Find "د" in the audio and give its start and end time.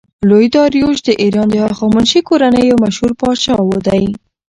1.05-1.09, 1.51-1.55